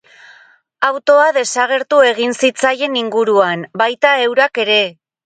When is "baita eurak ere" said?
3.83-4.79